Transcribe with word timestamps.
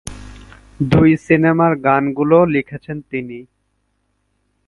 দুই 0.91 1.09
সিনেমার 1.17 1.71
গানগুলো 1.85 2.37
লিখেছেন 2.45 2.97
তিনি। 3.01 3.39